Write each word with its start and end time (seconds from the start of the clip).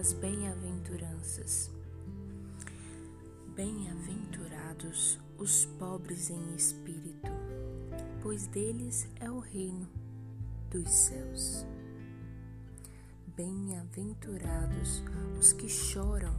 as 0.00 0.14
bem-aventuranças. 0.14 1.70
Bem-aventurados 3.54 5.18
os 5.36 5.66
pobres 5.78 6.30
em 6.30 6.54
espírito, 6.54 7.30
pois 8.22 8.46
deles 8.46 9.06
é 9.20 9.30
o 9.30 9.40
reino 9.40 9.86
dos 10.70 10.88
céus. 10.88 11.66
Bem-aventurados 13.36 15.02
os 15.38 15.52
que 15.52 15.68
choram, 15.68 16.34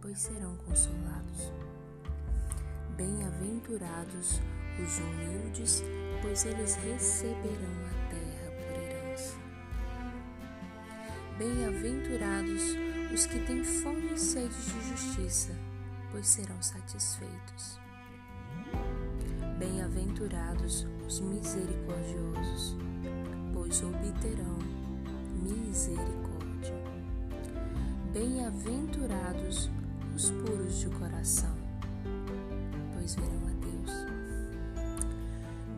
pois 0.00 0.20
serão 0.20 0.56
consolados. 0.56 1.52
Bem-aventurados 2.96 4.40
os 4.82 4.98
humildes, 5.00 5.82
pois 6.22 6.46
eles 6.46 6.76
receberão 6.76 7.74
a 7.90 8.03
Bem-aventurados 11.36 12.62
os 13.12 13.26
que 13.26 13.40
têm 13.40 13.64
fome 13.64 14.12
e 14.12 14.18
sede 14.18 14.54
de 14.54 14.88
justiça, 14.90 15.52
pois 16.12 16.28
serão 16.28 16.62
satisfeitos. 16.62 17.80
Bem-aventurados 19.58 20.86
os 21.04 21.18
misericordiosos, 21.18 22.76
pois 23.52 23.82
obterão 23.82 24.58
misericórdia. 25.42 26.74
Bem-aventurados 28.12 29.68
os 30.14 30.30
puros 30.30 30.78
de 30.78 30.88
coração, 30.90 31.56
pois 32.94 33.16
verão 33.16 33.42
a 33.48 33.52
Deus. 33.60 33.92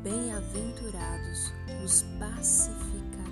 Bem-aventurados 0.02 1.50
os 1.82 2.02
pacificadores, 2.18 3.25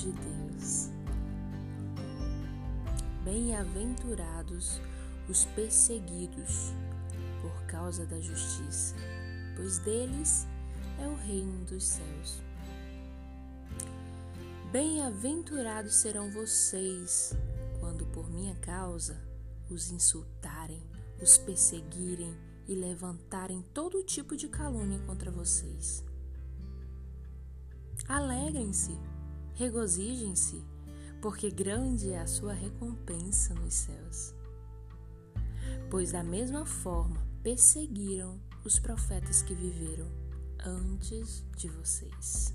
de 0.00 0.12
Deus. 0.12 0.88
Bem-aventurados 3.22 4.80
os 5.28 5.44
perseguidos 5.44 6.72
por 7.42 7.66
causa 7.66 8.06
da 8.06 8.18
justiça, 8.18 8.94
pois 9.56 9.78
deles 9.78 10.46
é 10.98 11.06
o 11.06 11.14
reino 11.14 11.66
dos 11.66 11.84
céus. 11.84 12.42
Bem-aventurados 14.72 15.96
serão 15.96 16.30
vocês 16.30 17.34
quando 17.78 18.06
por 18.06 18.30
minha 18.30 18.54
causa 18.56 19.20
os 19.68 19.90
insultarem, 19.90 20.82
os 21.20 21.36
perseguirem 21.36 22.34
e 22.66 22.74
levantarem 22.74 23.62
todo 23.74 24.02
tipo 24.02 24.34
de 24.34 24.48
calúnia 24.48 24.98
contra 25.00 25.30
vocês. 25.30 26.02
Alegrem-se, 28.08 28.96
regozijem-se, 29.54 30.62
porque 31.20 31.50
grande 31.50 32.10
é 32.10 32.20
a 32.20 32.26
sua 32.26 32.52
recompensa 32.52 33.54
nos 33.54 33.74
céus. 33.74 34.34
Pois 35.90 36.12
da 36.12 36.22
mesma 36.22 36.64
forma 36.64 37.26
perseguiram 37.42 38.40
os 38.64 38.78
profetas 38.78 39.42
que 39.42 39.54
viveram 39.54 40.08
antes 40.64 41.44
de 41.56 41.68
vocês. 41.68 42.54